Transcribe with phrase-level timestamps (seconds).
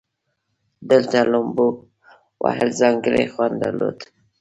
[0.89, 1.67] دلته لومبو
[2.43, 4.05] وهل ځانګړى خوند درلودو.